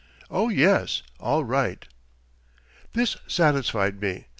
"Oh, 0.31 0.49
yes, 0.49 1.03
all 1.19 1.43
right." 1.45 1.87
This 2.93 3.17
satisfied 3.27 4.01
me. 4.01 4.25